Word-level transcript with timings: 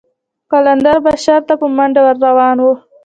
قلندر 0.51 0.97
به 1.03 1.13
شر 1.23 1.41
ته 1.47 1.53
په 1.61 1.67
منډه 1.75 2.01
ور 2.05 2.17
روان 2.25 2.57
و. 2.61 2.65